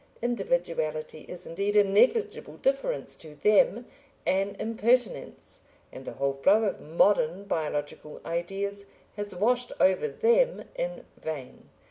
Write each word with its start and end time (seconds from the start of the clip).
Individuality 0.23 1.25
is 1.29 1.45
indeed 1.45 1.75
a 1.75 1.83
negligible 1.83 2.57
difference 2.57 3.15
to 3.15 3.35
them, 3.35 3.85
an 4.25 4.55
impertinence, 4.57 5.61
and 5.91 6.05
the 6.05 6.13
whole 6.13 6.33
flow 6.33 6.63
of 6.63 6.81
modern 6.81 7.43
biological 7.43 8.19
ideas 8.25 8.87
has 9.15 9.35
washed 9.35 9.71
over 9.79 10.07
them 10.07 10.63
in 10.73 11.05
vain. 11.17 11.69